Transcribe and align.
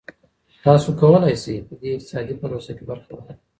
تاسو 0.65 0.89
کولای 0.99 1.33
شئ 1.43 1.55
په 1.67 1.73
دې 1.81 1.89
اقتصادي 1.93 2.35
پروسه 2.41 2.71
کي 2.77 2.83
برخه 2.89 3.09
واخلئ. 3.13 3.35